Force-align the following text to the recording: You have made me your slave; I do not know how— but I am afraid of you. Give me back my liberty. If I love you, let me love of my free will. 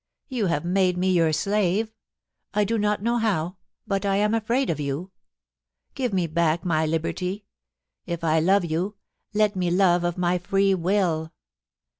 You 0.29 0.47
have 0.47 0.65
made 0.65 0.97
me 0.97 1.11
your 1.13 1.31
slave; 1.31 1.93
I 2.55 2.63
do 2.63 2.79
not 2.79 3.03
know 3.03 3.17
how— 3.19 3.57
but 3.87 4.03
I 4.03 4.15
am 4.15 4.33
afraid 4.33 4.71
of 4.71 4.79
you. 4.79 5.11
Give 5.93 6.11
me 6.11 6.25
back 6.25 6.65
my 6.65 6.87
liberty. 6.87 7.45
If 8.07 8.23
I 8.23 8.39
love 8.39 8.65
you, 8.65 8.95
let 9.35 9.55
me 9.55 9.69
love 9.69 10.03
of 10.03 10.17
my 10.17 10.39
free 10.39 10.73
will. 10.73 11.31